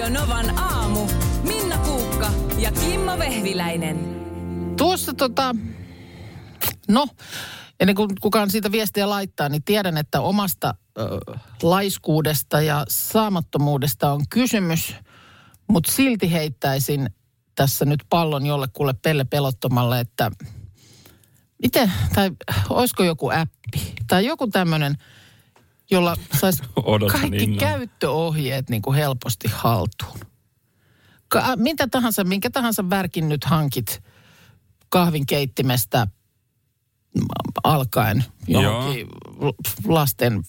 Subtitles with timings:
[0.00, 1.06] Radio Novan aamu.
[1.42, 3.96] Minna Kuukka ja Kimmo Vehviläinen.
[4.76, 5.54] Tuossa tota,
[6.88, 7.06] no,
[7.80, 11.02] ennen kuin kukaan siitä viestiä laittaa, niin tiedän, että omasta ö,
[11.62, 14.94] laiskuudesta ja saamattomuudesta on kysymys,
[15.68, 17.10] mutta silti heittäisin
[17.54, 20.30] tässä nyt pallon jollekulle Pelle Pelottomalle, että
[21.62, 22.30] miten, tai
[22.70, 24.94] olisiko joku appi tai joku tämmöinen,
[25.90, 26.62] jolla saisi
[27.12, 27.60] kaikki innolla.
[27.60, 30.18] käyttöohjeet niin kuin helposti haltuun.
[31.28, 34.02] Ka- mitä tahansa, minkä tahansa värkin nyt hankit
[34.88, 36.06] kahvin keittimestä
[37.64, 39.06] alkaen johonkin
[39.86, 40.42] lasten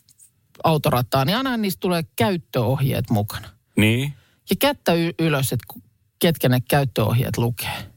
[0.64, 3.50] autorataan, niin aina niistä tulee käyttöohjeet mukana.
[3.78, 4.14] Niin.
[4.50, 5.74] Ja kättä y- ylös, että
[6.20, 7.92] ketkä ne käyttöohjeet lukee.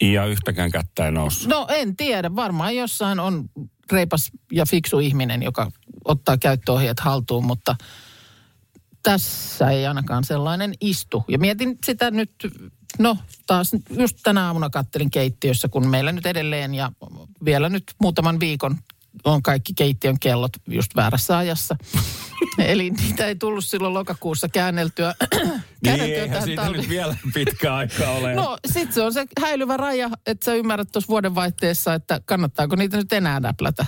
[0.00, 1.48] Ja yhtäkään kättä ei noussut.
[1.48, 3.48] No en tiedä, varmaan jossain on
[3.92, 5.72] reipas ja fiksu ihminen, joka
[6.04, 7.76] ottaa käyttöohjeet haltuun, mutta
[9.02, 11.24] tässä ei ainakaan sellainen istu.
[11.28, 12.30] Ja mietin sitä nyt,
[12.98, 16.92] no taas just tänä aamuna kattelin keittiössä, kun meillä nyt edelleen ja
[17.44, 18.78] vielä nyt muutaman viikon
[19.24, 21.76] on kaikki keittiön kellot just väärässä ajassa.
[22.58, 25.14] Eli niitä ei tullut silloin lokakuussa käänneltyä.
[25.82, 28.34] Niin, käänneltyä eihän tähän siitä talvi- nyt vielä pitkä aika ole.
[28.34, 32.96] No sit se on se häilyvä raja, että sä ymmärrät tuossa vuodenvaihteessa, että kannattaako niitä
[32.96, 33.86] nyt enää näplätä.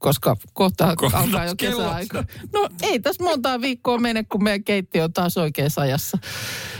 [0.00, 2.24] Koska kohta Kohta alkaa jo kesäaika.
[2.52, 6.18] No ei tässä montaa viikkoa mene, kun meidän keittiö on taas oikeassa ajassa.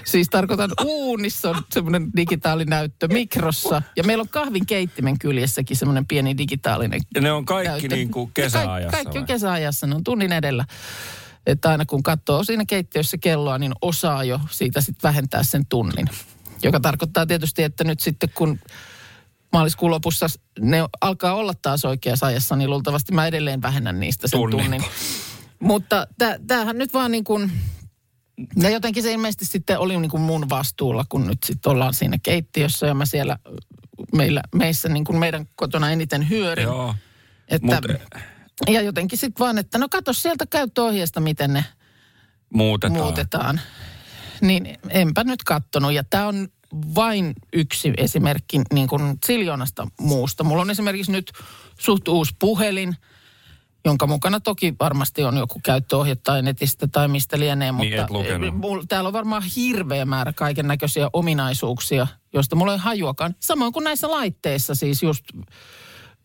[0.04, 3.82] Siis tarkoitan uunissa on semmoinen digitaalinäyttö mikrossa.
[3.96, 7.96] Ja meillä on kahvin keittimen kyljessäkin semmoinen pieni digitaalinen Ja ne on kaikki näyttö.
[7.96, 10.64] niin kuin kesäajassa Kaikki, kaikki on kesäajassa, ne on tunnin edellä.
[11.46, 16.06] Että aina kun katsoo siinä keittiössä kelloa, niin osaa jo siitä sitten vähentää sen tunnin.
[16.62, 18.58] Joka tarkoittaa tietysti, että nyt sitten kun
[19.52, 20.26] maaliskuun lopussa
[20.60, 24.60] ne alkaa olla taas oikeassa ajassa, niin luultavasti mä edelleen vähennän niistä sen Tunnin.
[24.60, 24.84] tunnin.
[25.60, 27.52] Mutta tä- tämähän nyt vaan niin kuin,
[28.62, 32.16] ja jotenkin se ilmeisesti sitten oli niin kuin mun vastuulla, kun nyt sitten ollaan siinä
[32.22, 33.36] keittiössä ja mä siellä
[34.12, 36.64] meillä, meissä niin kuin meidän kotona eniten hyörin.
[36.64, 36.94] Joo.
[37.48, 38.20] Että, Mut-
[38.68, 41.64] ja jotenkin sitten vaan, että no katso sieltä käyttöohjeesta, miten ne
[42.54, 43.00] Muutetaan.
[43.02, 43.60] muutetaan.
[44.40, 45.92] Niin enpä nyt kattonut.
[45.92, 46.48] Ja tämä on
[46.94, 50.44] vain yksi esimerkki niin kuin siljoonasta muusta.
[50.44, 51.32] Mulla on esimerkiksi nyt
[51.80, 52.96] suht uusi puhelin,
[53.84, 57.72] jonka mukana toki varmasti on joku käyttöohje tai netistä tai mistä lienee.
[57.72, 58.54] Niin, mutta et lukenut.
[58.54, 63.34] mulla, täällä on varmaan hirveä määrä kaiken näköisiä ominaisuuksia, joista mulla ei hajuakaan.
[63.40, 65.24] Samoin kuin näissä laitteissa siis just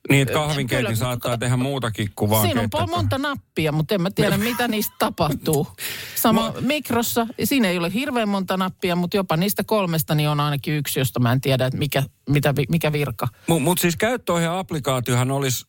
[0.09, 2.95] Niin, että kahvinkeitin Kyllä, saattaa tehdä muutakin kuin vaan Siinä on keittää.
[2.97, 5.67] monta nappia, mutta en mä tiedä, mitä niistä tapahtuu.
[6.15, 10.73] Sama mikrossa, siinä ei ole hirveän monta nappia, mutta jopa niistä kolmesta niin on ainakin
[10.73, 13.27] yksi, josta mä en tiedä, että mikä, mitä, mikä virka.
[13.47, 15.65] Mutta mut siis käyttöohje-applikaatiohan olisi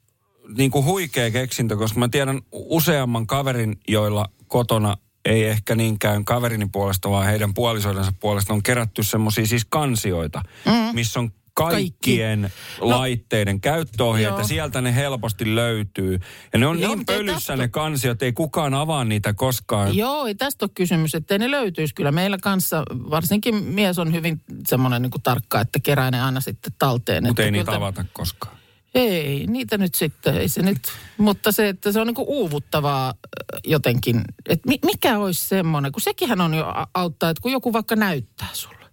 [0.56, 6.68] niin kuin huikea keksintö, koska mä tiedän useamman kaverin, joilla kotona ei ehkä niinkään kaverini
[6.72, 10.94] puolesta, vaan heidän puolisoidensa puolesta on kerätty semmoisia siis kansioita, mm.
[10.94, 12.59] missä on kaikkien Kaikki.
[12.59, 12.87] Kaikki.
[12.94, 14.44] laitteiden käyttöohjeet Joo.
[14.44, 16.19] sieltä ne helposti löytyy.
[16.53, 19.97] Ja ne on Joo, niin pölyssä tästä- ne kansiot, ei kukaan avaa niitä koskaan.
[19.97, 21.95] Joo, ei tästä ole kysymys, että ne löytyisi.
[21.95, 26.72] Kyllä meillä kanssa, varsinkin mies on hyvin semmoinen niin tarkka, että kerää ne aina sitten
[26.78, 27.27] talteen.
[27.27, 28.56] Mutta ei niitä avata koskaan.
[28.95, 30.78] Ei, niitä nyt sitten, ei se nyt,
[31.19, 36.00] mutta se, että se on niinku uuvuttavaa äh, jotenkin, että mi, mikä olisi semmoinen, kun
[36.00, 38.85] sekinhän on jo auttaa, että kun joku vaikka näyttää sulle.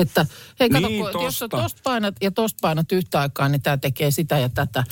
[0.00, 0.26] Että
[0.60, 1.62] hei kato, Niin, kun, jos sä tosta.
[1.62, 4.84] tosta painat ja tosta painat yhtä aikaa, niin tämä tekee sitä ja tätä.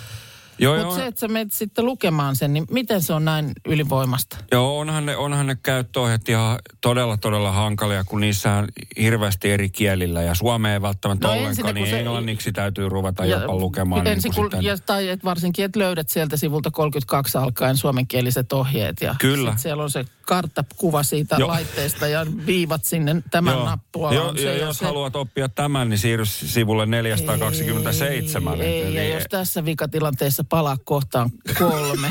[0.79, 4.37] Mutta se, että sä menet sitten lukemaan sen, niin miten se on näin ylivoimasta?
[4.53, 8.69] Joo, onhan ne, onhan ne käyttöohjeet ihan todella, todella hankalia, kun niissä on
[9.01, 10.23] hirveästi eri kielillä.
[10.23, 14.07] Ja suomea ei välttämättä No ollenkaan, kun niin se- englanniksi täytyy ruveta jopa lukemaan.
[14.07, 19.01] ensin, niin kun, ja, tai et varsinkin, että löydät sieltä sivulta 32 alkaen suomenkieliset ohjeet.
[19.01, 19.51] Ja Kyllä.
[19.51, 21.49] sit siellä on se karttakuva siitä Joo.
[21.49, 23.65] laitteesta ja viivat sinne tämän Joo.
[23.67, 24.15] nappua.
[24.15, 24.85] Jo, ja jos se.
[24.85, 28.61] haluat oppia tämän, niin siirry sivulle 427.
[28.61, 32.11] Ei, ei, Eli- ja jos tässä vikatilanteessa palaa kohtaan kolme.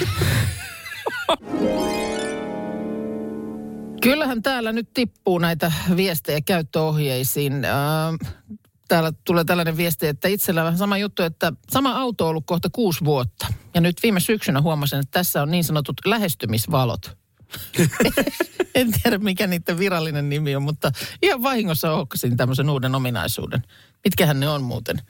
[4.01, 7.65] Kyllähän täällä nyt tippuu näitä viestejä käyttöohjeisiin.
[7.65, 8.29] Äh,
[8.87, 12.45] Täällä tulee tällainen viesti, että itsellä on vähän sama juttu, että sama auto on ollut
[12.45, 13.47] kohta kuusi vuotta.
[13.73, 17.17] Ja nyt viime syksynä huomasin, että tässä on niin sanotut lähestymisvalot.
[18.75, 20.91] en tiedä, mikä niiden virallinen nimi on, mutta
[21.21, 23.63] ihan vahingossa ohkasin tämmöisen uuden ominaisuuden.
[24.03, 25.01] Mitkähän ne on muuten?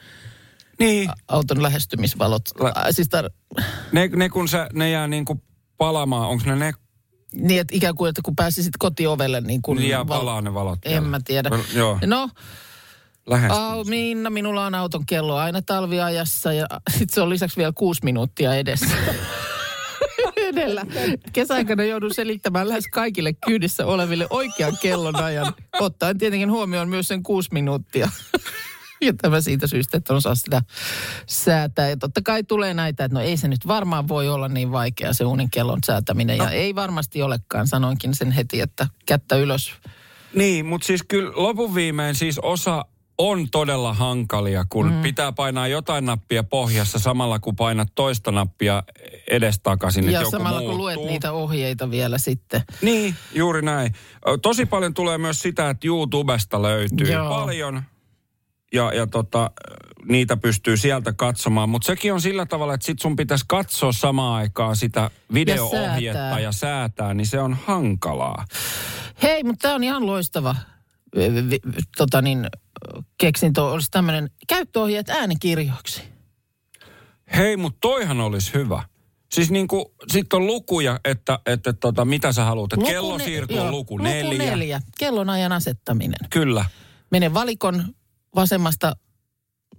[0.80, 2.42] Niin, auton lähestymisvalot.
[2.60, 5.42] La- siis tar- ne, ne kun sä, ne jää niin kuin
[5.78, 6.74] palamaan, onko ne ne
[7.34, 9.78] niin, että ikään kuin, että kun pääsisit kotiovelle, niin kun...
[9.78, 10.80] niin jää palaa ne valot?
[10.86, 11.50] En mä tiedä.
[11.50, 12.30] No, Joo, No,
[13.50, 16.68] au, Minna, minulla on auton kello aina talviajassa ja
[16.98, 18.88] sit se on lisäksi vielä kuusi minuuttia edessä.
[20.68, 20.86] Siellä
[21.34, 27.50] kesäaikana joudun selittämään lähes kaikille kyydissä oleville oikean kellonajan, ottaen tietenkin huomioon myös sen kuusi
[27.52, 28.10] minuuttia.
[29.02, 30.62] Ja tämä siitä syystä, että on saa sitä
[31.28, 31.90] säätää.
[31.90, 35.14] Ja totta kai tulee näitä, että no ei se nyt varmaan voi olla niin vaikea
[35.14, 36.38] se uunin kellon säätäminen.
[36.38, 36.50] Ja No.
[36.50, 39.72] ei varmasti olekaan, sanoinkin sen heti, että kättä ylös.
[40.34, 42.86] Niin, mutta siis kyllä lopun viimein siis osa
[43.18, 45.02] on todella hankalia, kun mm.
[45.02, 48.84] pitää painaa jotain nappia pohjassa samalla kun painat toista nappia
[49.28, 50.78] edestakaisin, Ja samalla kun muuttuu.
[50.78, 52.62] luet niitä ohjeita vielä sitten.
[52.81, 53.94] Niin, juuri näin.
[54.42, 57.30] Tosi paljon tulee myös sitä, että YouTubesta löytyy Joo.
[57.30, 57.84] paljon
[58.74, 59.52] ja, ja tota,
[60.10, 61.69] niitä pystyy sieltä katsomaan.
[61.69, 66.40] Mutta sekin on sillä tavalla, että sit sun pitäisi katsoa samaan aikaan sitä video-ohjetta säätää.
[66.40, 68.46] ja säätää, niin se on hankalaa.
[69.24, 70.56] Hei, mutta tämä on ihan loistava
[71.98, 72.48] tota niin,
[73.18, 73.64] keksintö.
[73.64, 76.02] Olisi tämmöinen käyttöohjeet äänikirjoiksi.
[77.36, 78.84] Hei, mutta toihan olisi hyvä.
[79.32, 82.74] Siis niin kuin, sit on lukuja, että, että tota, mitä sä haluat.
[82.74, 84.46] Että kello ne- siirto joo, luku Luku neljä.
[84.52, 84.82] neljä.
[84.98, 86.20] Kellonajan asettaminen.
[86.30, 86.66] Kyllä.
[87.12, 87.86] Mene valikon
[88.36, 88.96] vasemmasta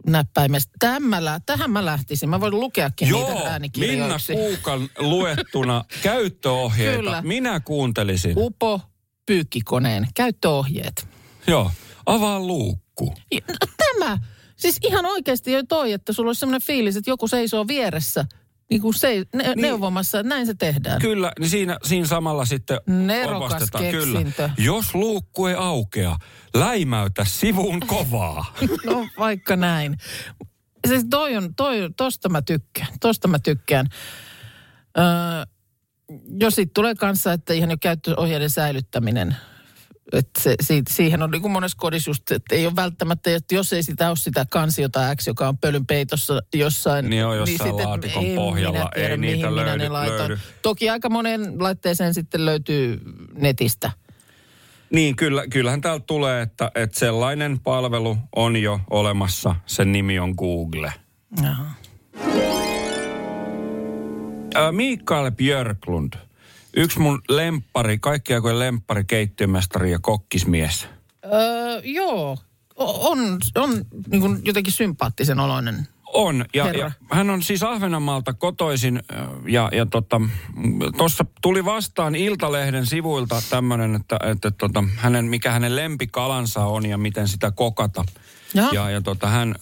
[0.06, 0.72] näppäimestä.
[0.78, 2.28] Tähän mä, lä- tähän mä lähtisin.
[2.28, 4.32] Mä voin lukeakin Joo, niitä Minna äänikirjoiksi.
[4.32, 6.96] Kuukan luettuna käyttöohjeita.
[6.96, 7.22] Kyllä.
[7.22, 8.34] Minä kuuntelisin.
[8.36, 8.80] Upo
[9.26, 11.08] pyykkikoneen käyttöohjeet.
[11.46, 11.70] Joo,
[12.06, 12.87] avaa luukku.
[13.32, 14.18] Ja- no, Tämä,
[14.56, 18.24] siis ihan oikeasti jo toi, että sulla olisi sellainen fiilis, että joku seisoo vieressä
[18.70, 19.60] niin kuin se, ne, niin.
[19.60, 21.00] neuvomassa, että näin se tehdään.
[21.00, 23.62] Kyllä, niin siinä, siinä samalla sitten Nerokas.
[23.90, 24.50] Kyllä.
[24.58, 26.16] Jos luukku ei aukea,
[26.54, 28.54] läimäytä sivun kovaa.
[28.86, 29.96] No vaikka näin.
[30.86, 33.86] Siis toi on, toi, tosta mä tykkään, tosta mä tykkään.
[34.98, 35.04] Öö,
[36.40, 39.36] jos siitä tulee kanssa, että ihan jo käyttöohjeiden säilyttäminen,
[40.12, 43.54] että se, siitä, siihen on niin kuin monessa kodissa just, että ei ole välttämättä, että
[43.54, 47.10] jos ei sitä ole sitä kansiota X, joka on pölyn peitossa jossain.
[47.10, 49.88] Niin on jossain sitten laatikon ei pohjalla, minä tiedä, ei niitä mihin minä löydy- ne
[49.88, 50.18] laitan.
[50.18, 50.38] löydy.
[50.62, 53.00] Toki aika monen laitteeseen sitten löytyy
[53.34, 53.90] netistä.
[54.90, 59.54] niin, kyllä, kyllähän täältä tulee, että, että sellainen palvelu on jo olemassa.
[59.66, 60.92] Sen nimi on Google.
[61.42, 61.64] Jaha.
[64.56, 66.12] Äh, Mikael Björklund.
[66.78, 70.88] Yksi mun lemppari, kaikki aikojen lemppari, keittiömestari ja kokkismies.
[71.24, 72.38] Öö, joo,
[72.76, 73.18] O- on,
[73.54, 75.88] on niin kuin jotenkin sympaattisen oloinen.
[76.12, 76.80] On, ja, Herra.
[76.80, 79.02] ja hän on siis Ahvenanmaalta kotoisin,
[79.46, 80.20] ja, ja tota,
[80.96, 86.98] tuossa tuli vastaan Iltalehden sivuilta tämmöinen, että, että tota, hänen, mikä hänen lempikalansa on ja
[86.98, 88.04] miten sitä kokata.
[88.54, 88.70] Jaha.
[88.72, 89.54] Ja, ja tota, hän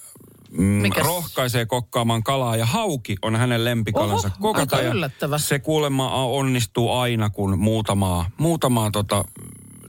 [0.50, 1.06] mm, Mikäs?
[1.06, 4.76] rohkaisee kokkaamaan kalaa, ja hauki on hänen lempikalansa Oho, kokata.
[4.76, 5.38] aika yllättävä.
[5.38, 9.24] Se kuulemma onnistuu aina, kun muutamaa, muutamaa tota,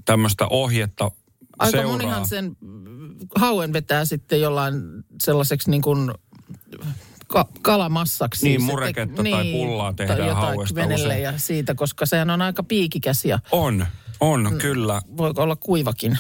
[0.05, 1.11] tämmöistä ohjetta
[1.59, 1.91] Aika seuraa.
[1.91, 4.73] monihan sen mm, hauen vetää sitten jollain
[5.23, 6.11] sellaiseksi niin kuin
[7.27, 8.47] ka- kalamassaksi.
[8.47, 11.23] Niin, Se mureketta tai pullaa tehdään tai hauesta usein.
[11.23, 13.85] ja siitä, koska sehän on aika piikikäs ja On,
[14.19, 15.01] on, kyllä.
[15.17, 16.17] voi olla kuivakin.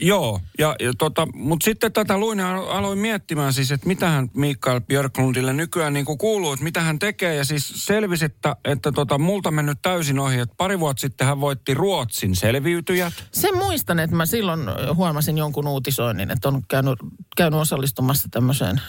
[0.00, 4.28] Joo, ja, ja tota, mutta sitten tätä luin ja alo- aloin miettimään siis, että mitähän
[4.34, 7.34] Mikael Björklundille nykyään niin kuin kuuluu, että mitä hän tekee.
[7.34, 11.40] Ja siis selvisi, että, että tota, multa mennyt täysin ohi, että pari vuotta sitten hän
[11.40, 13.12] voitti Ruotsin selviytyjät.
[13.32, 14.60] Sen muistan, että mä silloin
[14.94, 16.98] huomasin jonkun uutisoinnin, että on käynyt,
[17.36, 18.80] käynyt osallistumassa tämmöiseen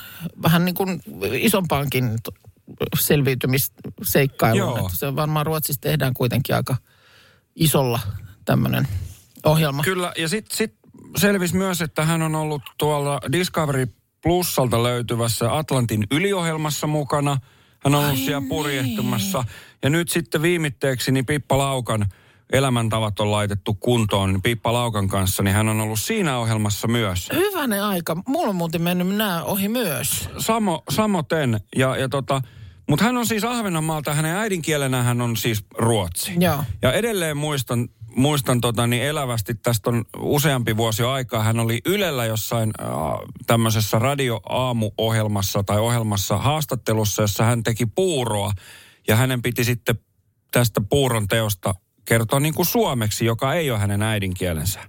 [0.44, 1.02] vähän niin kuin
[1.32, 2.18] isompaankin
[3.00, 4.80] selviytymisseikkailuun.
[4.80, 6.76] Että se varmaan Ruotsissa tehdään kuitenkin aika
[7.56, 8.00] isolla
[8.46, 8.88] tämmöinen
[9.46, 9.84] ohjelma.
[9.84, 10.76] Kyllä, ja sitten sit
[11.16, 13.88] selvisi myös, että hän on ollut tuolla Discovery
[14.24, 17.38] Plusalta löytyvässä Atlantin yliohjelmassa mukana.
[17.80, 18.50] Hän on ollut Ai siellä niin.
[18.50, 19.44] purjehtumassa.
[19.84, 22.06] Ja nyt sitten viimitteeksi niin Pippa Laukan
[22.52, 27.30] elämäntavat on laitettu kuntoon niin Pippa Laukan kanssa, niin hän on ollut siinä ohjelmassa myös.
[27.34, 28.18] Hyvänen aika.
[28.28, 30.30] Mulla on muuten mennyt nämä ohi myös.
[30.38, 31.60] Samo, samoten.
[31.76, 32.42] Ja, ja tota,
[32.90, 36.34] mutta hän on siis Ahvenanmaalta, hänen äidinkielenä hän on siis ruotsi.
[36.40, 36.64] Joo.
[36.82, 42.26] Ja edelleen muistan, muistan tota, niin elävästi, tästä on useampi vuosi aikaa, hän oli Ylellä
[42.26, 42.88] jossain äh,
[43.48, 48.52] tämmöisessä radioaamuohjelmassa tai ohjelmassa haastattelussa, jossa hän teki puuroa.
[49.08, 49.96] Ja hänen piti sitten
[50.52, 51.74] tästä puuron teosta
[52.06, 54.80] kertoa niin kuin suomeksi, joka ei ole hänen äidinkielensä.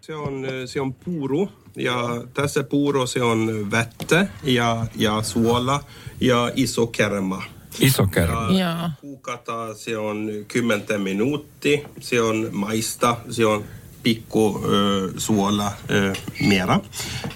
[0.00, 2.04] Se on, eh, se on puuro ja
[2.34, 5.80] tässä puuro se on vettä ja, ja suola
[6.20, 7.42] ja iso kerma.
[7.80, 8.58] Iso kerma.
[8.58, 8.90] Joo.
[9.00, 13.64] Kuukata se on 10 minuuttia, se on maista, se on
[14.02, 16.12] pikku ö, suola ö,
[16.46, 16.80] mera.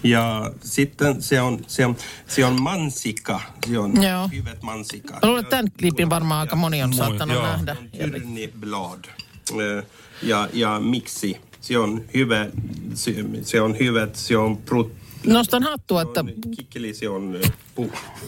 [0.02, 3.40] Ja sitten se on, se on, se on mansikka,
[3.70, 4.28] se on Joo.
[4.32, 5.12] hyvät mansikka.
[5.12, 7.46] Mä luulen, että tämän klipin varmaan aika moni on saattanut joo.
[7.46, 7.76] nähdä.
[7.98, 9.04] tyrniblad
[9.50, 9.84] Eh,
[10.22, 11.40] ja, ja miksi.
[11.60, 12.46] Se on hyvä,
[12.94, 14.92] se, se on hyvät, se on prot,
[15.26, 17.52] Nostan hattua, että on kikkeli, se on eh,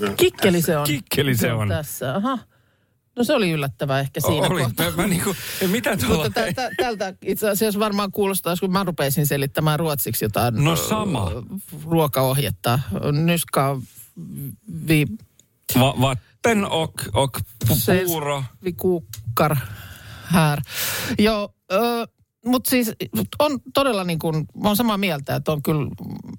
[0.03, 0.87] eh, kikkeli se on.
[0.87, 1.69] Kikkeli se on.
[1.69, 2.39] Tässä, aha.
[3.17, 4.63] No se oli yllättävää ehkä siinä Oli.
[4.63, 4.91] kohtaa.
[4.91, 5.35] Mä, mä niinku,
[5.71, 6.31] mitä Mutta tuolla...
[6.31, 10.77] tä, tä, tältä itse asiassa varmaan kuulostaa, kun mä rupeisin selittämään ruotsiksi jotain No ö,
[10.77, 11.31] sama.
[11.85, 12.81] ruokaohjetta.
[13.13, 13.81] Nyska
[14.89, 15.07] vi,
[15.79, 18.45] Va, vatten och, och pu- puuro.
[18.65, 19.57] vi kukkar
[20.25, 20.63] här.
[21.19, 21.55] Joo,
[22.47, 22.93] mutta siis
[23.39, 25.91] on todella niin kuin, mä oon samaa mieltä, että on kyllä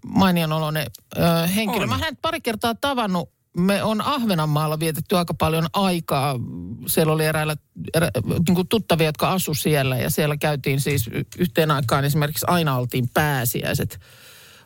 [0.05, 1.83] mainion oloinen ö, henkilö.
[1.83, 1.89] On.
[1.89, 3.29] Mä hänet pari kertaa tavannut.
[3.57, 6.39] Me on Ahvenanmaalla vietetty aika paljon aikaa.
[6.87, 7.55] Siellä oli eräillä
[7.93, 8.09] erä,
[8.47, 13.09] niin kuin tuttavia, jotka asu siellä ja siellä käytiin siis yhteen aikaan esimerkiksi aina oltiin
[13.13, 13.99] pääsiäiset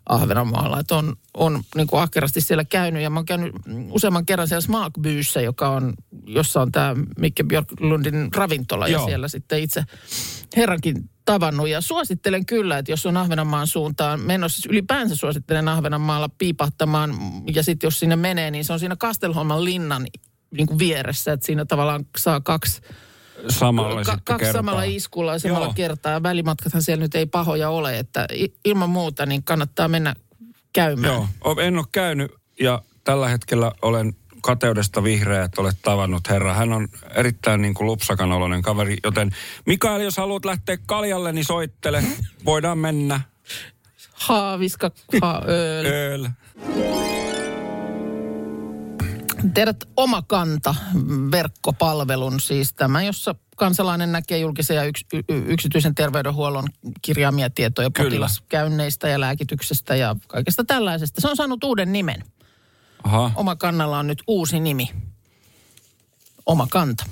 [0.10, 0.80] Ahvenanmaalla.
[0.80, 3.56] Että on, on niin kuin ahkerasti siellä käynyt ja mä oon käynyt
[3.92, 5.94] useamman kerran siellä Smakbyyssä, joka on,
[6.28, 9.06] jossa on tämä Mikke Björklundin ravintola ja Joo.
[9.06, 9.84] siellä sitten itse
[10.56, 11.70] herrankin tavannut.
[11.70, 17.14] Ja suosittelen kyllä, että jos on Ahvenanmaan suuntaan menossa, siis ylipäänsä suosittelen Ahvenanmaalla piipahtamaan
[17.54, 20.08] ja sitten jos sinne menee, niin se on siinä Kastelholman linnan
[20.52, 22.82] niin kuin vieressä, että siinä tavallaan saa kaksi
[23.50, 24.60] Samalla Ka- kaksi kertaa.
[24.60, 25.74] samalla iskulla ja samalla Joo.
[25.74, 26.24] kertaa.
[26.24, 28.28] Välimatkathan siellä nyt ei pahoja ole, että
[28.66, 30.14] ilman muuta niin kannattaa mennä
[30.74, 31.14] käymään.
[31.14, 31.28] Joo,
[31.62, 36.54] en ole käynyt ja tällä hetkellä olen kateudesta vihreä, että olet tavannut herra.
[36.54, 39.32] Hän on erittäin niin kuin lupsakan oloinen kaveri, joten
[39.66, 42.04] Mikael, jos haluat lähteä kaljalle, niin soittele.
[42.46, 43.22] Voidaan mennä.
[44.14, 46.14] Haaviska, ha, öö.
[46.14, 46.28] Öl.
[49.54, 50.76] Tiedät oma kanta
[51.32, 56.68] verkkopalvelun, siis tämä, jossa kansalainen näkee julkisen ja yks, y, y- yksityisen terveydenhuollon
[57.02, 58.10] kirjaamia tietoja Kyllä.
[58.10, 61.22] potilaskäynneistä ja lääkityksestä ja kaikesta tällaisesta.
[61.22, 62.24] Se on saanut uuden nimen.
[63.04, 63.32] Aha.
[63.36, 64.90] Oma kannalla on nyt uusi nimi.
[66.46, 67.06] Oma kanta.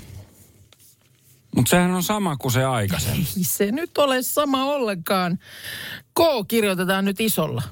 [1.56, 3.26] Mutta sehän on sama kuin se aikaisemmin.
[3.36, 5.38] Ei se nyt ole sama ollenkaan.
[6.14, 7.62] K kirjoitetaan nyt isolla.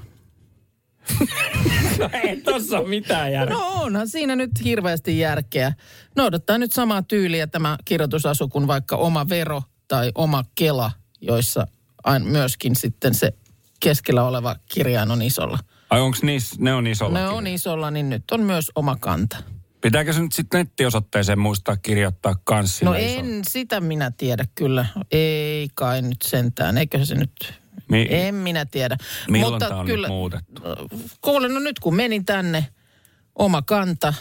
[2.23, 3.57] Ei tossa ole mitään järkeä.
[3.57, 5.73] No onhan siinä nyt hirveästi järkeä.
[6.15, 10.91] Noudattaa nyt samaa tyyliä tämä kirjoitusasu kuin vaikka oma vero tai oma kela,
[11.21, 11.67] joissa
[12.03, 13.33] aina myöskin sitten se
[13.79, 15.59] keskellä oleva kirjain on isolla.
[15.89, 17.19] Ai onks niis, ne on isolla?
[17.19, 19.37] Ne on isolla, niin nyt on myös oma kanta.
[19.81, 23.19] Pitääkö se nyt sitten nettiosoitteeseen muistaa kirjoittaa kans No sillä isolla?
[23.29, 24.85] en, sitä minä tiedä kyllä.
[25.11, 26.77] Ei kai nyt sentään.
[26.77, 27.62] Eikö se nyt...
[27.89, 28.97] Mi- en minä tiedä.
[29.29, 30.61] Milloin Mutta tää on kyllä, nyt muutettu?
[31.21, 32.67] Kuule, no nyt kun menin tänne,
[33.35, 34.13] oma kanta.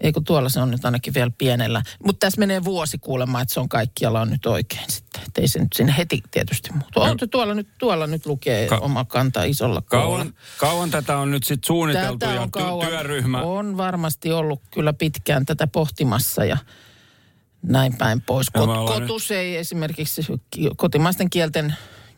[0.00, 1.82] Eikö tuolla se on nyt ainakin vielä pienellä.
[2.04, 5.22] Mutta tässä menee vuosi kuulemma, että se on kaikkialla on nyt oikein sitten.
[5.26, 7.00] Että ei se nyt sinne heti tietysti muutu.
[7.00, 9.82] On, tuolla, nyt, tuolla nyt lukee Ka- oma kanta isolla.
[9.82, 13.42] Kauan, kauan tätä on nyt sitten suunniteltu Tätä ja on ty- kauan, työryhmä.
[13.42, 16.56] On varmasti ollut kyllä pitkään tätä pohtimassa ja
[17.62, 18.50] näin päin pois.
[18.50, 21.74] Kot, kotus ei esimerkiksi, ki- kotimaisten kielten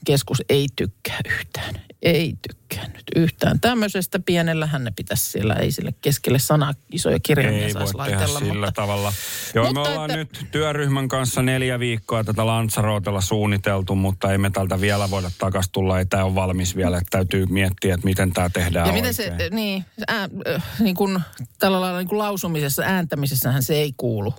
[0.06, 1.74] keskus ei tykkää yhtään.
[2.02, 3.60] Ei tykkää nyt yhtään.
[3.60, 8.18] Tämmöisestä pienellähän ne pitäisi siellä, ei sille keskelle sana isoja kirjaimia Ei voi saisi tehdä
[8.18, 8.38] laitella.
[8.38, 9.12] sillä mutta, tavalla.
[9.54, 14.38] Joo, Mutta me ollaan että- nyt työryhmän kanssa neljä viikkoa tätä Lanzarootella suunniteltu, mutta ei
[14.38, 15.98] me tältä vielä voida takas tulla.
[15.98, 19.32] Ei tämä ole valmis vielä, että täytyy miettiä, että miten tämä tehdään ja miten se,
[19.50, 21.20] niin, ää, äh, niin kuin,
[21.58, 24.34] tällä lailla niin kuin lausumisessa, ääntämisessähän se ei kuulu.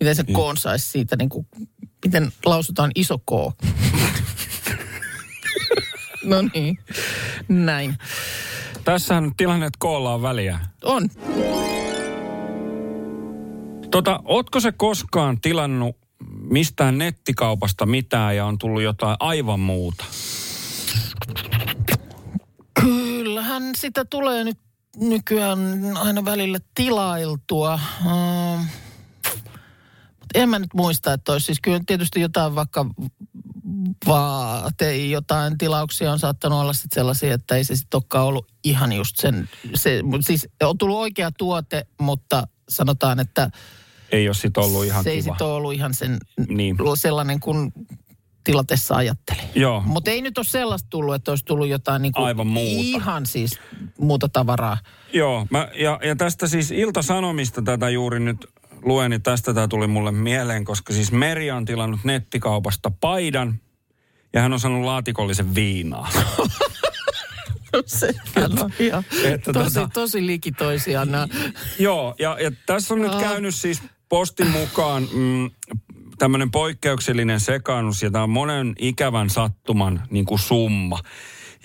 [0.00, 0.34] Miten se Niin.
[0.34, 1.46] koon saisi siitä, niin kuin,
[2.04, 3.30] miten lausutaan iso K.
[6.24, 6.78] no niin,
[7.48, 7.98] näin.
[8.84, 10.60] Tässähän on tilanne, että koolla on väliä.
[10.84, 11.08] On.
[13.90, 15.96] Tota, ootko se koskaan tilannut
[16.40, 20.04] mistään nettikaupasta mitään ja on tullut jotain aivan muuta?
[22.80, 24.58] Kyllähän sitä tulee nyt
[24.96, 25.58] nykyään
[25.96, 27.80] aina välillä tilailtua.
[28.02, 28.85] Mutta
[30.36, 32.86] en mä nyt muista, että olisi siis kyllä tietysti jotain vaikka
[34.06, 38.92] vaate, jotain tilauksia on saattanut olla sitten sellaisia, että ei se sitten olekaan ollut ihan
[38.92, 43.50] just sen, se, siis on tullut oikea tuote, mutta sanotaan, että
[44.12, 45.32] Ei ole sit ollut ihan se ei kiva.
[45.32, 46.76] sitten ole ollut ihan sen Niin.
[46.94, 47.72] sellainen kuin
[48.44, 49.40] tilatessa ajatteli.
[49.54, 49.82] Joo.
[49.86, 52.80] Mutta ei nyt ole sellaista tullut, että olisi tullut jotain niin kuin Aivan muuta.
[52.82, 53.58] ihan siis
[53.98, 54.78] muuta tavaraa.
[55.12, 58.46] Joo, mä, ja, ja tästä siis Ilta-Sanomista tätä juuri nyt
[58.82, 63.60] luen, niin tästä tämä tuli mulle mieleen, koska siis Meri on tilannut nettikaupasta paidan,
[64.32, 66.08] ja hän on saanut laatikollisen viinaa.
[67.86, 68.14] Se
[68.62, 71.08] on ihan Että tosi, tota- tosi liki toisiaan.
[71.78, 75.50] Joo, ja, ja tässä on nyt käynyt siis postin mukaan mm,
[76.18, 80.98] tämmöinen poikkeuksellinen sekaannus, ja tämä on monen ikävän sattuman niin kuin summa.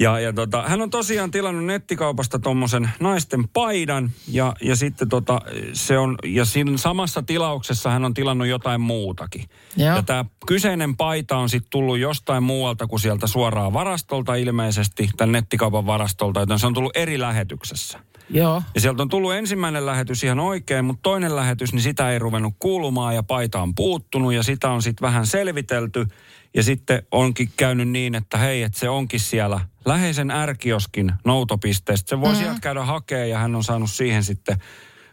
[0.01, 5.41] Ja, ja tota, hän on tosiaan tilannut nettikaupasta tuommoisen naisten paidan, ja, ja sitten tota,
[5.73, 9.45] se on, ja siinä samassa tilauksessa hän on tilannut jotain muutakin.
[9.77, 9.95] Joo.
[9.95, 15.31] Ja tämä kyseinen paita on sitten tullut jostain muualta kuin sieltä suoraan varastolta ilmeisesti, tämän
[15.31, 17.99] nettikaupan varastolta, joten se on tullut eri lähetyksessä.
[18.29, 18.63] Joo.
[18.75, 22.53] Ja sieltä on tullut ensimmäinen lähetys ihan oikein, mutta toinen lähetys, niin sitä ei ruvennut
[22.59, 26.07] kuulumaan ja paita on puuttunut ja sitä on sitten vähän selvitelty.
[26.53, 32.09] Ja sitten onkin käynyt niin, että hei, että se onkin siellä läheisen ärkioskin noutopisteestä.
[32.09, 32.43] Se voi mm-hmm.
[32.43, 34.57] sieltä käydä hakemaan ja hän on saanut siihen sitten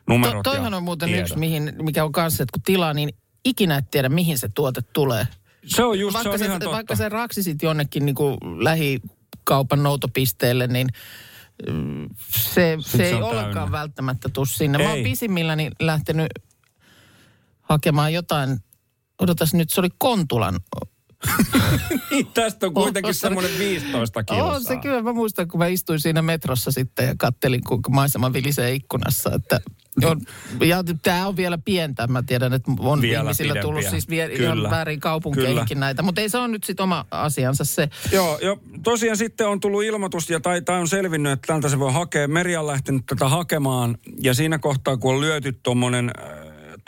[0.08, 1.22] numerot To, toihan on muuten tiedot.
[1.22, 3.10] yksi, mihin, mikä on kanssa, että kun tilaa, niin
[3.44, 5.26] ikinä et tiedä, mihin se tuote tulee.
[5.66, 6.74] Se on just, vaikka, se on se, ihan totta.
[6.74, 10.88] vaikka se raksisit jonnekin niin kuin lähikaupan noutopisteelle, niin
[11.72, 13.72] mm, se, se se ei ollenkaan täynnä.
[13.72, 14.78] välttämättä tuu sinne.
[14.78, 15.04] Mä oon Ei.
[15.04, 16.26] pisimmilläni lähtenyt
[17.62, 18.58] hakemaan jotain,
[19.18, 20.60] odotas nyt, se oli Kontulan.
[22.10, 24.52] Niin, tästä on kuitenkin semmoinen 15 kilsaa.
[24.52, 28.32] On se kyllä, mä muistan, kun mä istuin siinä metrossa sitten ja kattelin, kuinka maisema
[28.32, 29.60] vilisee ikkunassa, että
[30.04, 30.20] on,
[30.68, 32.06] ja tämä on vielä pientä.
[32.06, 33.90] Mä tiedän, että on Vielä ihmisillä tullut pidempiä.
[33.90, 34.70] siis vie, ihan Kyllä.
[34.70, 35.80] väärin kaupunkeihinkin Kyllä.
[35.80, 36.02] näitä.
[36.02, 37.88] Mutta ei se ole nyt sitten oma asiansa se.
[38.12, 41.78] Joo, jo, tosiaan sitten on tullut ilmoitus ja tai, tai on selvinnyt, että tältä se
[41.78, 42.28] voi hakea.
[42.28, 46.10] Meri on lähtenyt tätä hakemaan ja siinä kohtaa, kun on lyöty tuommoinen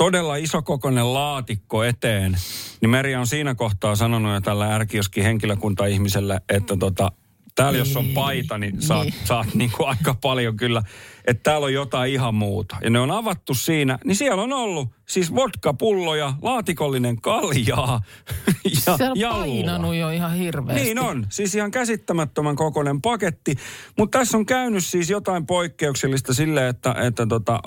[0.00, 2.36] todella isokokoinen laatikko eteen,
[2.80, 7.12] niin Meri on siinä kohtaa sanonut jo tällä ärkioskin henkilökunta-ihmiselle, että tota,
[7.62, 9.14] täällä jos on paita, niin saat, Niin.
[9.24, 10.82] saat niin kuin aika paljon kyllä,
[11.24, 12.76] että täällä on jotain ihan muuta.
[12.84, 18.02] Ja ne on avattu siinä, niin siellä on ollut siis vodkapulloja, laatikollinen kaljaa
[18.86, 19.44] ja se on jallua.
[19.44, 20.84] painanut jo ihan hirveästi.
[20.84, 23.54] Niin on, siis ihan käsittämättömän kokoinen paketti.
[23.98, 27.60] Mutta tässä on käynyt siis jotain poikkeuksellista sille, että, että tota,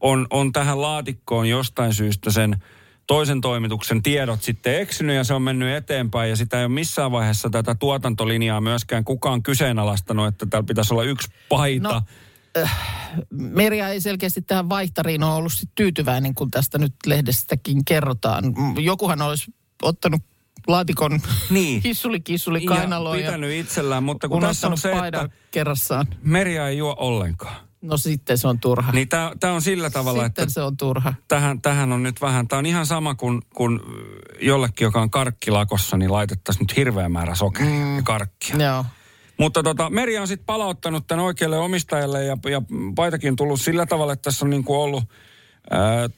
[0.00, 2.56] on, on tähän laatikkoon jostain syystä sen
[3.10, 7.12] toisen toimituksen tiedot sitten eksynyt ja se on mennyt eteenpäin ja sitä ei ole missään
[7.12, 11.88] vaiheessa tätä tuotantolinjaa myöskään kukaan kyseenalaistanut, että täällä pitäisi olla yksi paita.
[11.88, 12.02] No,
[13.30, 18.44] Merja ei selkeästi tähän vaihtariin ole ollut sit tyytyväinen, kun tästä nyt lehdestäkin kerrotaan.
[18.78, 20.22] Jokuhan olisi ottanut
[20.66, 21.82] laatikon Niin.
[21.84, 26.06] hissuli kissuli ja kainaloon ja, pitänyt itsellään, mutta kun tässä on se, että kerrassaan.
[26.22, 27.69] Meria ei juo ollenkaan.
[27.82, 28.92] No sitten se on turha.
[28.92, 31.14] Niin tämä on sillä tavalla, sitten että se on turha.
[31.28, 33.80] tähän, tähän on nyt vähän, tämä on ihan sama kuin, kuin
[34.40, 37.96] jollekin, joka on karkkilakossa, niin laitettaisiin nyt hirveä määrä sokeria mm.
[37.96, 38.56] ja karkkia.
[38.56, 38.84] Joo.
[39.38, 42.62] Mutta tota, Meri on sitten palauttanut tämän oikealle omistajalle ja, ja
[42.94, 45.04] paitakin tullut sillä tavalla, että tässä on niin kuin ollut
[45.70, 46.08] ää,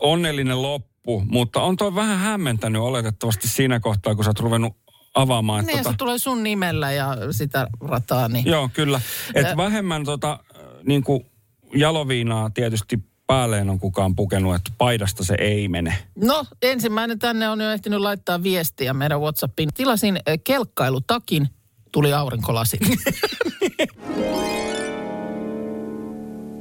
[0.00, 4.76] onnellinen loppu, mutta on toi vähän hämmentänyt oletettavasti siinä kohtaa, kun sä oot ruvennut
[5.14, 5.60] avaamaan.
[5.60, 5.90] että Niin, tota...
[5.90, 8.46] se tulee sun nimellä ja sitä rataa, niin...
[8.46, 9.00] Joo, kyllä.
[9.34, 10.38] Että Ä- vähemmän tota,
[10.86, 11.26] niin kuin
[11.74, 15.98] jaloviinaa tietysti päälleen on kukaan pukenut, että paidasta se ei mene.
[16.14, 19.68] No, ensimmäinen tänne on jo ehtinyt laittaa viestiä meidän Whatsappiin.
[19.74, 21.48] Tilasin eh, kelkkailutakin,
[21.92, 22.78] tuli aurinkolasi.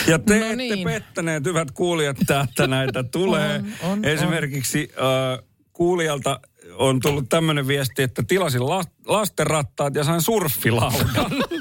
[0.08, 0.88] Ja te No ette niin.
[0.88, 3.56] pettäneet, hyvät kuulijat, että näitä tulee.
[3.84, 6.40] On, on, Esimerkiksi äh, kuulijalta
[6.74, 11.32] on tullut tämmöinen viesti, että tilasin las, lastenrattaat ja sain surffilaudan.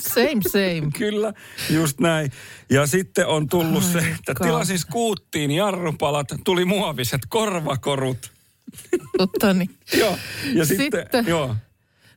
[0.00, 0.90] same, same.
[0.98, 1.32] Kyllä,
[1.70, 2.32] just näin.
[2.70, 4.46] Ja sitten on tullut se, että God.
[4.46, 8.32] tilasin skuuttiin jarrupalat, tuli muoviset korvakorut.
[9.18, 9.70] Totta niin.
[9.98, 10.18] Joo,
[10.54, 11.56] ja sitten, Sitten- joo.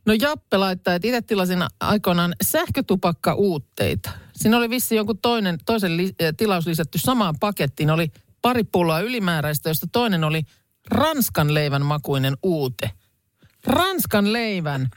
[0.06, 4.12] No Jappe laittaa, että itse tilasin aikoinaan sähkötupakka uutteita.
[4.36, 7.90] Siinä oli vissi jonkun toinen, toisen li, eh, tilaus lisätty samaan pakettiin.
[7.90, 10.44] Oli pari pulloa ylimääräistä, josta toinen oli
[10.90, 12.92] ranskan leivän makuinen uute.
[13.66, 14.90] Ranskan leivän.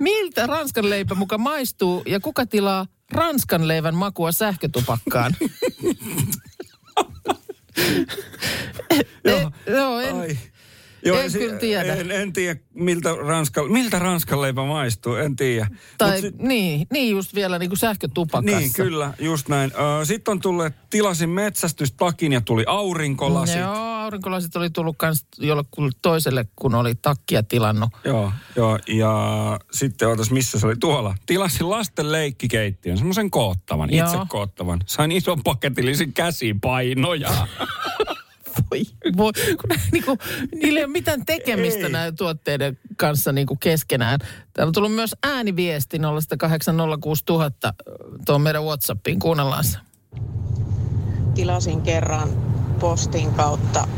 [0.00, 5.34] Miltä ranskan leipä muka maistuu ja kuka tilaa ranskan leivän makua sähkötupakkaan?
[9.24, 9.38] Joo.
[9.38, 10.38] Eh, Joo, en, Ai.
[11.04, 11.94] en kyllä tiedä.
[11.94, 15.66] En, en tiedä, miltä, ranska, miltä ranskan leipä maistuu, en tiedä.
[15.98, 18.58] tai Mut sit- niin, niin just vielä niin kuin sähkötupakassa.
[18.58, 19.72] Niin, kyllä, just näin.
[20.04, 23.60] Sitten on tullut, tilasin metsästystakin ja tuli aurinkolasit.
[23.60, 27.90] Joo, aurinkolasit oli tullut kans jollekulle toiselle, kun oli takkia tilannut.
[28.04, 29.14] Joo, joo, ja
[29.72, 31.14] sitten otas, missä se oli tuolla.
[31.26, 34.06] Tilasin lasten leikkikeittiön, semmoisen koottavan, Joo.
[34.06, 34.80] itse koottavan.
[34.86, 37.30] Sain ison paketillisen käsipainoja.
[38.70, 38.82] Voi,
[39.16, 40.18] voi, kun niin kuin,
[40.54, 41.92] niillä ei ole mitään tekemistä Ei.
[41.92, 44.18] näiden tuotteiden kanssa niin kuin keskenään.
[44.52, 46.02] Täällä on tullut myös ääniviesti 0806000
[48.26, 49.18] tuon meidän Whatsappiin.
[49.18, 49.78] Kuunnellaan se.
[51.34, 52.49] tilasin kerran
[52.80, 53.88] postin kautta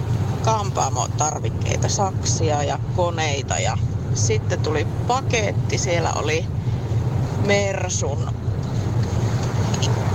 [0.45, 3.79] kampaamotarvikkeita, saksia ja koneita ja
[4.15, 6.47] sitten tuli paketti, siellä oli
[7.47, 8.31] Mersun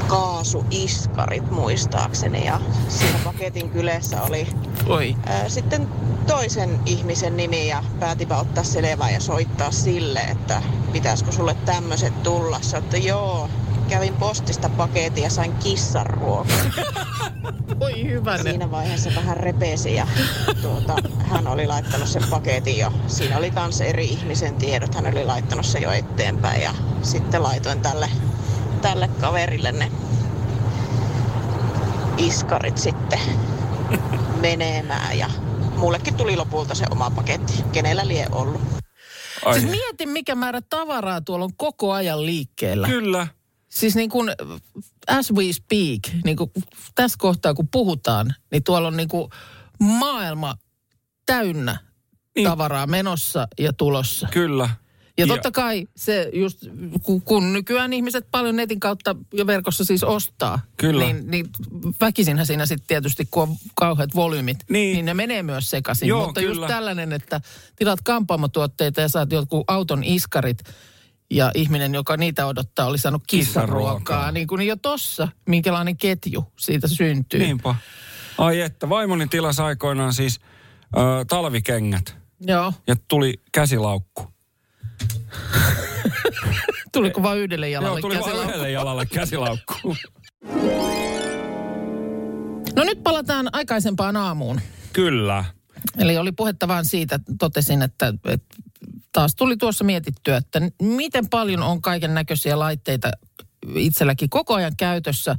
[0.08, 4.48] kaasuiskarit muistaakseni ja siinä paketin kyleessä oli
[4.88, 5.16] Oi.
[5.26, 5.88] ää, sitten
[6.28, 12.58] toisen ihmisen nimi ja päätipä ottaa selvää ja soittaa sille, että pitäisikö sulle tämmöiset tulla.
[12.62, 13.50] Se että joo,
[13.90, 16.58] kävin postista paketin ja sain kissan ruokaa.
[17.80, 18.44] Oi hyvänen.
[18.44, 20.08] Siinä vaiheessa vähän repesi ja
[20.62, 22.92] tuota, hän oli laittanut sen paketin jo.
[23.08, 27.82] Siinä oli kans eri ihmisen tiedot, hän oli laittanut sen jo eteenpäin ja sitten laitoin
[27.82, 28.10] tälle,
[28.82, 29.92] tälle kaverille ne
[32.18, 33.20] iskarit sitten
[34.42, 35.30] menemään ja
[35.78, 38.62] mullekin tuli lopulta se oma paketti, kenellä lie ollut.
[39.46, 42.88] Ai, Siis mieti, mikä määrä tavaraa tuolla on koko ajan liikkeellä.
[42.88, 43.28] kyllä.
[43.80, 44.30] Siis niin kuin
[45.08, 46.52] as we speak, niin kuin
[46.96, 49.30] tässä kohtaa kun puhutaan, niin tuolla on niin kuin
[49.80, 50.56] maailma
[51.26, 51.78] täynnä
[52.36, 52.48] Niin.
[52.48, 54.28] tavaraa menossa ja tulossa.
[54.32, 54.70] Kyllä.
[55.18, 56.58] Ja totta kai se just,
[57.24, 61.06] kun, nykyään ihmiset paljon netin kautta ja verkossa siis ostaa, Kyllä.
[61.06, 61.46] Niin, niin
[62.02, 64.94] väkisinhän siinä sitten tietysti, kun on kauheat volyymit, Niin.
[64.94, 66.08] niin ne menee myös sekaisin.
[66.08, 66.56] Joo, Mutta kyllä.
[66.56, 67.42] just tällainen, että
[67.76, 70.58] tilaat kampaamotuotteita ja saat jotkut auton iskarit
[71.32, 73.96] ja ihminen, joka niitä odottaa, oli saanut kissaruokaa.
[74.00, 74.32] Kissaruokaa.
[74.32, 77.40] Niin kuin jo tossa, minkälainen ketju siitä syntyy.
[77.40, 77.76] Niinpä.
[78.38, 80.40] Ai että, vaimoni tilasi aikoinaan siis
[80.98, 82.74] ö, talvikengät Joo.
[82.88, 84.28] ja tuli käsilaukku.
[86.94, 88.50] Tuliko vain yhdelle jalalle Joo, tuli vain käsilaukku?
[88.52, 89.96] yhdelle jalalle käsilaukku.
[92.76, 94.62] No nyt palataan aikaisempaan aamuun.
[94.94, 95.46] Kyllä.
[95.98, 98.56] Eli oli puhetta vaan siitä, totesin, että, että
[99.14, 103.12] taas tuli tuossa mietittyä, että miten paljon on kaiken näköisiä laitteita
[103.76, 105.36] itselläkin koko ajan käytössä,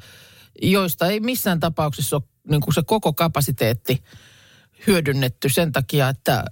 [0.62, 4.02] joista ei missään tapauksessa ole niin kuin se koko kapasiteetti
[4.87, 6.44] hyödynnetty sen takia, että äh,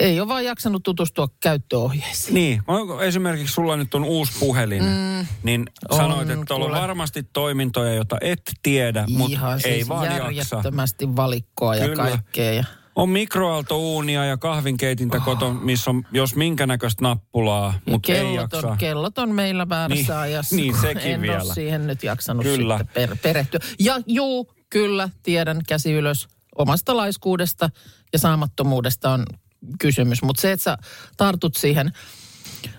[0.00, 2.34] ei ole vaan jaksanut tutustua käyttöohjeisiin.
[2.34, 6.72] Niin, onko esimerkiksi sulla nyt on uusi puhelin, mm, niin on, sanoit, että tuolla on
[6.72, 10.62] varmasti toimintoja, joita et tiedä, mutta Ihan ei siis vaan jaksa.
[11.16, 12.02] valikkoa ja Kyllä.
[12.02, 12.52] kaikkea.
[12.52, 12.64] Ja
[12.96, 15.24] On mikroaaltouunia ja kahvinkeitintä oh.
[15.24, 18.68] koton, missä on jos minkä näköistä nappulaa, mutta ei kellot, jaksa.
[18.68, 20.56] on, kellot on meillä väärässä Niin, ajassa.
[20.56, 21.42] niin, sekin en vielä.
[21.42, 22.78] ole siihen nyt jaksanut Kyllä.
[22.78, 23.60] sitten per, perehtyä.
[23.80, 26.28] Ja juu, kyllä, tiedän käsi ylös.
[26.58, 27.70] Omasta laiskuudesta
[28.12, 29.26] ja saamattomuudesta on
[29.80, 30.22] kysymys.
[30.22, 30.78] Mutta se, että sä
[31.16, 31.92] tartut siihen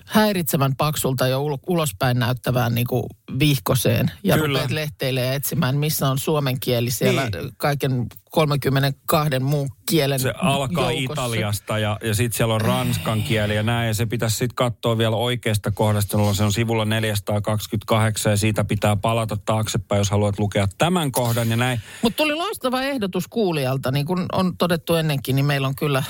[0.06, 3.04] häiritsevän paksulta jo ul- ulospäin näyttävään niin kuin
[3.40, 4.48] vihkoseen ja Kyllä.
[4.60, 7.52] rupeat lehteilemään ja etsimään, missä on suomen kieli siellä Niin.
[7.58, 11.24] kaiken 32 muun kielen Se alkaa joukossa.
[11.26, 13.88] Italiasta ja, ja sitten siellä on ranskan kieli ja näin.
[13.88, 18.64] Ja se pitäisi sitten katsoa vielä oikeasta kohdasta, jolloin se on sivulla 428 ja siitä
[18.64, 21.82] pitää palata taaksepäin, jos haluat lukea tämän kohdan ja näin.
[22.02, 26.04] Mutta tuli loistava ehdotus kuulijalta, niin kuin on todettu ennenkin, niin meillä on kyllä,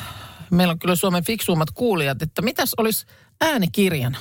[0.52, 3.06] meillä on kyllä Suomen fiksuimmat kuulijat, että mitäs olisi
[3.42, 4.18] äänikirjana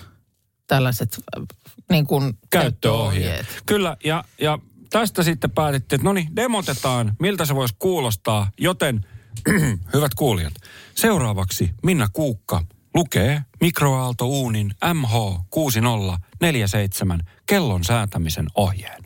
[0.66, 1.42] tällaiset äh,
[1.90, 3.46] niin kuin käyttöohjeet.
[3.66, 4.58] Kyllä, ja, ja
[4.90, 9.06] tästä sitten päätettiin, että no niin, demotetaan, miltä se voisi kuulostaa, joten
[9.94, 10.54] hyvät kuulijat,
[10.94, 12.62] seuraavaksi Minna Kuukka
[12.94, 19.04] lukee mikroaaltouunin MH6047 kellon säätämisen ohjeen.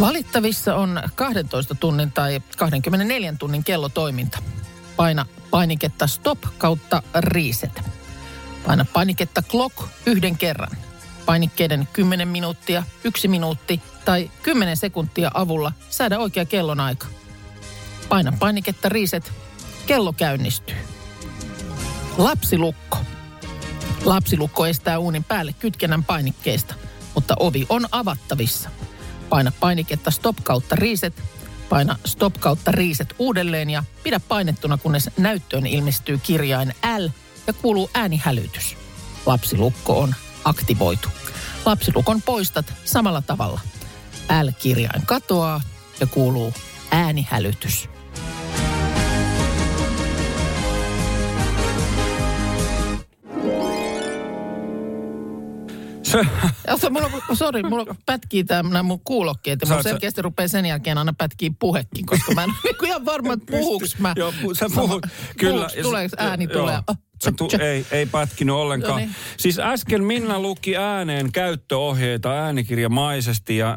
[0.00, 4.38] Valittavissa on 12 tunnin tai 24 tunnin kellotoiminta.
[4.96, 7.82] Paina painiketta stop kautta reset.
[8.66, 9.76] Paina painiketta clock
[10.06, 10.76] yhden kerran.
[11.26, 17.06] Painikkeiden 10 minuuttia, 1 minuutti tai 10 sekuntia avulla säädä oikea kellonaika.
[18.08, 19.32] Paina painiketta reset.
[19.86, 20.76] Kello käynnistyy.
[22.18, 22.98] Lapsilukko.
[24.04, 26.74] Lapsilukko estää uunin päälle kytkennän painikkeesta,
[27.14, 28.70] mutta ovi on avattavissa.
[29.28, 31.22] Paina painiketta stop kautta reset.
[31.70, 37.08] Paina stop kautta reset uudelleen ja pidä painettuna, kunnes näyttöön ilmestyy kirjain L
[37.46, 38.76] ja kuuluu äänihälytys.
[39.26, 41.08] Lapsilukko on aktivoitu.
[41.66, 43.60] Lapsilukon poistat samalla tavalla.
[44.42, 45.60] L-kirjain katoaa
[46.00, 46.54] ja kuuluu
[46.90, 47.88] äänihälytys.
[56.12, 56.26] Se,
[56.72, 60.66] Ota, mulla, sorry, mulla pätkii nämä mun kuulokkeet ja mulla oot sä- selkeästi rupeaa sen
[60.66, 64.12] jälkeen aina pätkii puhekin, koska mä en ole niinku ihan varma, että puhuks mä.
[64.16, 65.06] Joo, sä puhut.
[65.38, 65.66] Kyllä.
[65.66, 66.60] Puhuks, tuleeko ääni Joo.
[66.62, 66.78] tulee?
[67.20, 68.92] Se tu- ei, ei pätkinyt ollenkaan.
[68.92, 69.14] No niin.
[69.36, 73.76] Siis äsken Minna luki ääneen käyttöohjeita äänikirjamaisesti ja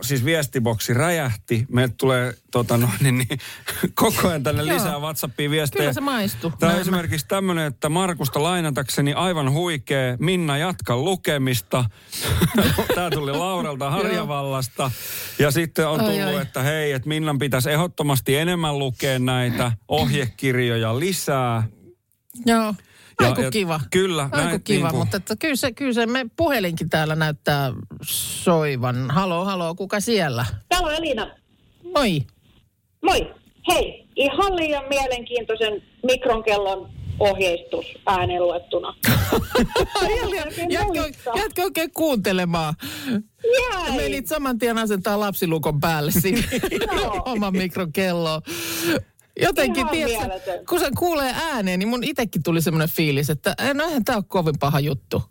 [0.00, 1.66] siis viestiboksi räjähti.
[1.72, 3.38] Meiltä tulee tota noin, niin, niin,
[3.94, 4.74] koko ajan tänne Joo.
[4.74, 5.80] lisää WhatsAppiin viestejä.
[5.80, 6.52] Kyllä se maistuu.
[6.58, 10.16] Tämä on esimerkiksi tämmöinen, että Markusta lainatakseni aivan huikea.
[10.20, 11.84] Minna jatka lukemista.
[12.94, 14.90] Tämä tuli Lauralta Harjavallasta.
[15.38, 16.42] Ja sitten on Ai, tullut, ai.
[16.42, 21.62] että hei, että Minnan pitäisi ehdottomasti enemmän lukea näitä ohjekirjoja lisää.
[22.46, 22.74] Joo.
[23.20, 23.80] Ja- Aiku ja kiva.
[23.90, 27.72] kyllä, Aiku näin kiva, niinku- mutta että kyllä, se, kyllä se me puhelinkin täällä näyttää
[28.42, 29.10] soivan.
[29.10, 30.46] Halo, halo, kuka siellä?
[30.68, 31.30] Täällä on Elina.
[31.94, 32.20] Moi.
[33.04, 33.34] Moi.
[33.68, 38.94] Hei, ihan liian mielenkiintoisen mikronkellon ohjeistus ääneen luettuna.
[40.70, 42.74] Jätkö, jätkö oikein kuuntelemaan?
[43.72, 43.96] Jäi.
[43.96, 46.42] Menit saman tien asentaa lapsilukon päälle siinä
[46.96, 47.22] Joo.
[47.24, 48.42] oman mikrokelloon.
[49.40, 54.04] Jotenkin, tiedätkö, kun sen kuulee ääneen, niin mun itsekin tuli semmoinen fiilis, että no eihän
[54.04, 55.22] tämä ole kovin paha juttu.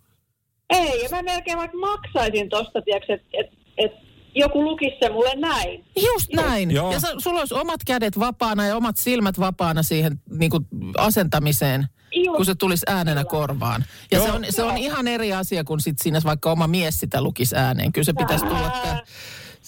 [0.69, 3.91] Ei, ja mä melkein vaikka maksaisin tosta, tiedätkö, että et, et
[4.35, 5.85] joku lukisi se mulle näin.
[5.95, 6.71] Just näin.
[6.71, 6.91] Joo.
[6.91, 11.87] Ja sä, sulla olisi omat kädet vapaana ja omat silmät vapaana siihen niin kuin, asentamiseen,
[12.15, 12.35] Just.
[12.35, 13.85] kun se tulisi äänenä korvaan.
[14.11, 14.35] Ja se Joo.
[14.35, 17.91] on, se on ihan eri asia, kun sit siinä vaikka oma mies sitä lukisi ääneen.
[17.91, 19.01] Kyllä se pitäisi tulla tää.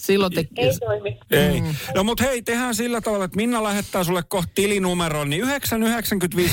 [0.06, 0.48] Silloin te...
[0.56, 1.18] Ei toimi.
[1.30, 1.62] Ei.
[1.94, 5.48] No mut hei, tehdään sillä tavalla, että Minna lähettää sulle kohta tilinumeron, niin 9,95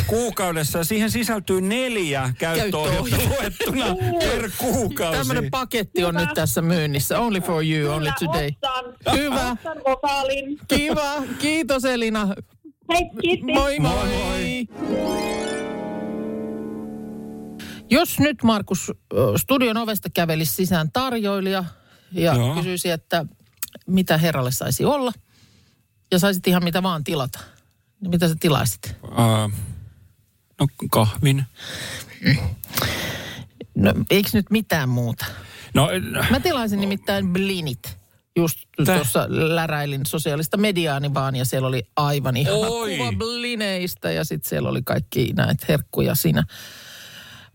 [0.08, 3.86] kuukaudessa ja siihen sisältyy neljä käyttöohjelta luettuna
[4.20, 5.18] per kuukausi.
[5.18, 7.20] Tämmöinen paketti on nyt tässä myynnissä.
[7.20, 8.50] Only for you, only Kyllä, today.
[8.50, 9.18] Ostan.
[9.18, 9.52] Hyvä.
[9.52, 10.60] Ostan vokaalin.
[10.68, 11.24] Kiva.
[11.40, 12.28] Kiitos Elina.
[12.94, 13.54] Hei, kiitti.
[13.54, 14.08] Moi moi.
[14.08, 15.44] Moi, moi.
[17.90, 18.92] Jos nyt Markus
[19.38, 21.64] studion ovesta kävelisi sisään tarjoilija
[22.12, 22.56] ja Joo.
[22.56, 23.26] kysyisi, että
[23.88, 25.12] mitä herralle saisi olla
[26.12, 27.40] ja saisit ihan mitä vaan tilata,
[28.02, 28.96] niin mitä sä tilaisit?
[29.04, 29.52] Uh,
[30.60, 31.44] no kahvin.
[33.76, 35.26] No eikö nyt mitään muuta?
[35.74, 35.90] No,
[36.30, 37.98] Mä tilaisin nimittäin blinit.
[38.36, 38.96] Just Tää?
[38.96, 42.98] tuossa läräilin sosiaalista mediaani vaan ja siellä oli aivan ihana Oi.
[42.98, 46.44] kuva blineistä ja sitten siellä oli kaikki näitä herkkuja siinä.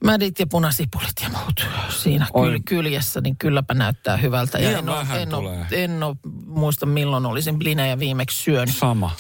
[0.05, 1.67] Mädit ja punasipulit ja muut
[2.03, 2.51] siinä Oi.
[2.51, 4.59] kyl, kyljessä, niin kylläpä näyttää hyvältä.
[4.59, 5.29] Ja en, vähän en,
[5.71, 6.01] en
[6.47, 8.77] muista milloin olisin blinejä viimeksi syönyt.
[8.77, 9.11] sama.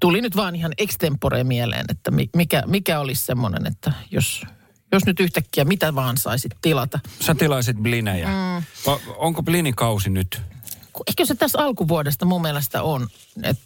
[0.00, 4.42] Tuli nyt vaan ihan extempore mieleen, että mi- mikä, mikä olisi semmoinen, että jos,
[4.92, 7.00] jos nyt yhtäkkiä mitä vaan saisit tilata.
[7.20, 8.26] Sä tilaisit blinejä.
[8.26, 8.64] Mm.
[8.86, 10.42] Va, onko blinikausi nyt?
[11.06, 13.08] Eikö se tässä alkuvuodesta mun mielestä on?
[13.42, 13.58] Et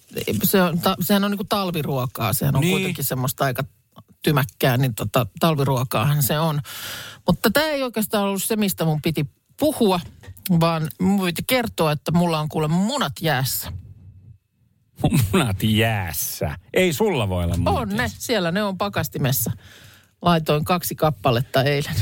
[0.43, 2.33] se on ta, sehän on niinku talviruokaa.
[2.33, 2.73] Sehän on niin.
[2.73, 3.65] kuitenkin semmoista aika
[4.27, 6.61] tymäkkää, niin tota, talviruokaahan se on.
[7.27, 9.27] Mutta tämä ei oikeastaan ollut se, mistä mun piti
[9.61, 10.01] puhua,
[10.61, 13.73] vaan mun piti kertoa, että mulla on kuule munat jäässä.
[15.33, 16.59] Munat jäässä.
[16.75, 18.17] Ei sulla voi olla munat On ne, jäässä.
[18.21, 19.53] siellä ne on pakastimessa.
[20.23, 21.95] Laitoin kaksi kappaletta eilen.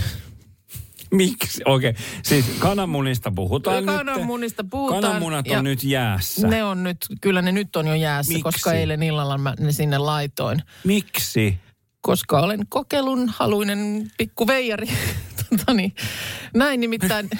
[1.11, 1.63] Miksi?
[1.65, 2.03] Okei, okay.
[2.23, 3.97] siis kananmunista puhutaan nyt.
[3.97, 5.03] Kananmunista puhutaan.
[5.03, 6.49] Kananmunat on nyt jäässä.
[6.49, 8.43] Ne on nyt, kyllä ne nyt on jo jäässä, Miksi?
[8.43, 10.63] koska eilen illalla mä ne sinne laitoin.
[10.85, 11.59] Miksi?
[12.05, 14.87] Koska olen kokeilun haluinen pikku veijari.
[15.51, 15.95] tota niin,
[16.55, 17.29] näin nimittäin.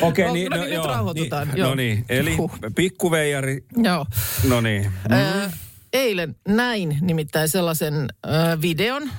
[0.00, 1.68] Okei, No, niin, no niin, nyt rauhoitutaan, Niin, joo.
[1.68, 2.52] no niin, eli Huh.
[2.74, 4.06] pikkuveijari, Joo.
[4.48, 4.92] no niin.
[5.08, 5.50] Ää,
[5.92, 9.10] eilen näin nimittäin sellaisen ää, videon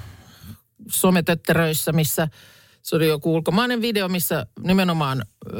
[0.90, 2.28] sometötteröissä, missä
[2.84, 5.56] se oli joku ulkomainen video, missä nimenomaan ö,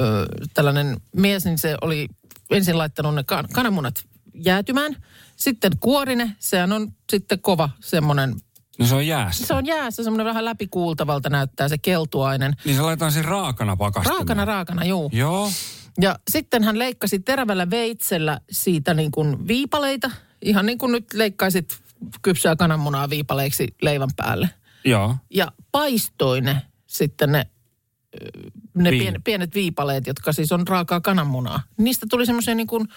[0.54, 2.08] tällainen mies, niin se oli
[2.50, 3.94] ensin laittanut ne kan- kananmunat
[4.34, 4.96] jäätymään.
[5.42, 8.34] Sitten kuorine, sehän on sitten kova semmoinen,
[8.78, 9.46] No se on jäässä.
[9.46, 12.52] se on jäässä semmoinen vähän läpikuultavalta näyttää se keltuainen.
[12.64, 14.18] Niin se laitetaan sen raakana pakastimeen.
[14.18, 15.10] Raakana, raakana, juu.
[15.12, 15.50] Joo.
[16.00, 20.10] Ja sitten hän leikkasi terävällä veitsellä siitä niin kuin viipaleita.
[20.42, 21.78] Ihan niin kuin nyt leikkaisit
[22.22, 24.50] kypsää kananmunaa viipaleiksi leivän päälle.
[24.84, 25.16] Joo.
[25.30, 27.46] Ja paistoi ne sitten ne,
[28.74, 31.62] ne pien, pienet viipaleet, jotka siis on raakaa kananmunaa.
[31.78, 32.88] Niistä tuli semmoisia niin kuin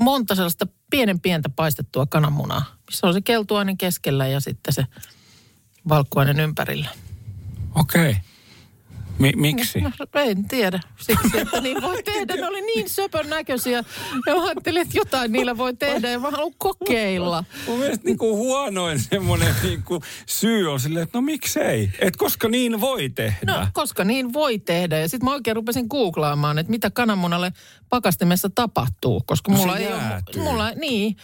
[0.00, 4.86] monta sellaista pienen pientä paistettua kananmunaa, missä on se keltuainen keskellä ja sitten se
[5.88, 6.88] valkuainen ympärillä.
[7.74, 8.16] Okei.
[9.18, 9.80] Mi- miksi?
[9.80, 10.80] No, en tiedä.
[11.00, 12.34] Siksi, että niin voi tehdä.
[12.36, 13.84] Ne oli niin söpön näköisiä.
[14.26, 17.44] Ja mä ajattelin, että jotain niillä voi tehdä ja mä haluan kokeilla.
[17.66, 21.90] Mun mielestä niinku huonoin semmoinen niinku syy on silleen, että no miksei.
[21.98, 23.52] Et koska niin voi tehdä.
[23.52, 24.98] No, koska niin voi tehdä.
[24.98, 27.52] Ja sitten mä oikein rupesin googlaamaan, että mitä kananmunalle
[27.88, 29.22] pakastimessa tapahtuu.
[29.26, 30.42] Koska No mulla ei jäätyy.
[30.42, 30.50] ole...
[30.50, 31.16] Mulla, niin.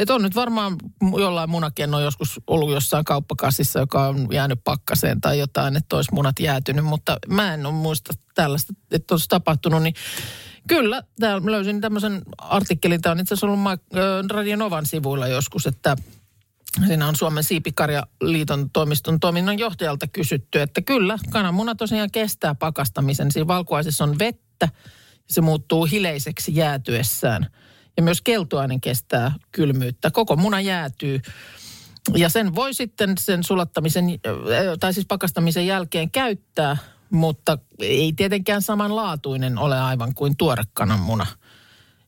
[0.00, 0.76] Että on nyt varmaan
[1.18, 6.40] jollain munakenno joskus ollut jossain kauppakassissa, joka on jäänyt pakkaseen tai jotain, että olisi munat
[6.40, 6.84] jäätynyt.
[6.84, 9.82] Mutta mä en ole muista tällaista, että olisi tapahtunut.
[9.82, 9.94] Niin
[10.68, 13.00] kyllä, täällä löysin tämmöisen artikkelin.
[13.02, 15.96] Tämä on itse asiassa ollut Ma- ö, Radio Novan sivuilla joskus, että
[16.86, 23.32] Siinä on Suomen siipikarjaliiton toimiston toiminnan johtajalta kysytty, että kyllä, kananmuna tosiaan kestää pakastamisen.
[23.32, 24.68] Siinä valkuaisessa on vettä
[25.28, 27.46] ja se muuttuu hileiseksi jäätyessään.
[27.96, 30.10] Ja myös keltuainen kestää kylmyyttä.
[30.10, 31.20] Koko muna jäätyy.
[32.14, 36.76] Ja sen voi sitten sen sulattamisen, äh, tai siis pakastamisen jälkeen käyttää,
[37.10, 41.26] mutta ei tietenkään samanlaatuinen ole aivan kuin tuore kananmuna.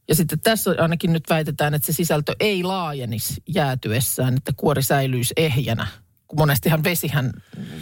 [0.09, 5.35] Ja sitten tässä ainakin nyt väitetään, että se sisältö ei laajenisi jäätyessään, että kuori säilyisi
[5.37, 5.87] ehjänä.
[6.29, 7.33] Kun monestihan vesihän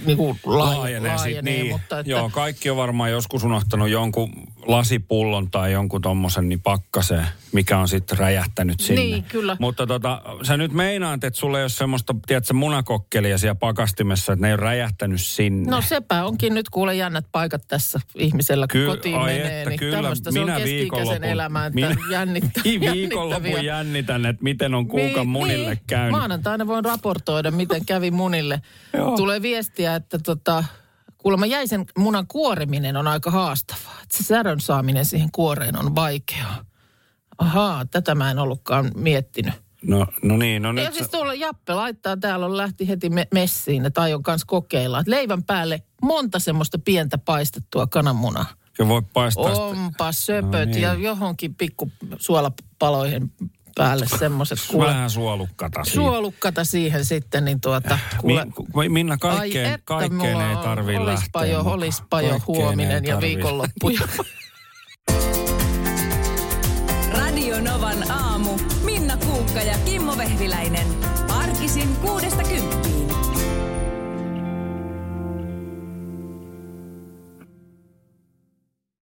[0.07, 1.73] niin kuin laajenee, laajenee, sit, laajenee niin.
[1.73, 4.31] mutta että, Joo, kaikki on varmaan joskus unohtanut jonkun
[4.67, 9.01] lasipullon tai jonkun tommosen niin pakkaseen, mikä on sitten räjähtänyt sinne.
[9.03, 9.57] Niin, kyllä.
[9.61, 14.41] Mutta tota, sä nyt meinaat, että sulla ei ole semmoista, tiedätkö, munakokkelia siellä pakastimessa, että
[14.43, 15.71] ne ei ole räjähtänyt sinne.
[15.71, 19.59] No sepä onkin nyt kuule jännät paikat tässä ihmisellä, kun Ky- kotiin ai menee.
[19.59, 22.61] että niin kyllä, tämmöistä se on minä keski-ikäisen viikonlopun- elämään, minä- jännittä,
[22.93, 23.63] Viikonlopun jännittäviä.
[23.63, 25.81] jännitän, että miten on kuukan Niin, munille niin.
[25.87, 26.11] käynyt.
[26.11, 28.63] Maanantaina voin raportoida, miten kävi munille.
[29.17, 30.65] Tulee viestiä, että tota,
[31.23, 33.99] kuulemma jäisen munan kuoriminen on aika haastavaa.
[34.13, 36.65] Se särön saaminen siihen kuoreen on vaikeaa.
[37.39, 39.55] Ahaa, tätä mä en ollutkaan miettinyt.
[39.83, 40.95] No, no niin, no Ja nyt...
[40.95, 45.01] siis sä- tuolla Jappe laittaa, täällä on lähti heti me- messiin, että aion kanssa kokeilla.
[45.01, 48.47] Että leivän päälle monta semmoista pientä paistettua kananmunaa.
[48.79, 49.45] Ja voi paistaa.
[49.65, 50.83] Onpa söpöt No niin.
[50.83, 53.33] ja johonkin pikku suolapaloihin
[53.75, 54.87] päälle semmoiset kuule.
[54.87, 55.95] Vähän suolukkata siitä.
[55.95, 60.97] Suolukkata siihen sitten, niin tuota, kuule, Min, Minna, kaikkeen, Ai että kaikkeen mulla ei tarvii
[60.97, 61.75] olispa lähteä jo, mukaan.
[61.75, 63.91] olispa jo huominen ja viikonloppu.
[67.19, 68.51] Radio Novan aamu.
[68.85, 70.87] Minna Kuukka ja Kimmo Vehviläinen.
[71.29, 72.90] Arkisin kuudesta kymppiin.